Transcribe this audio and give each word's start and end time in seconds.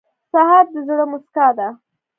سهار 0.31 0.65
د 0.73 0.75
زړه 0.87 1.05
موسکا 1.11 1.47
ده. 1.57 1.67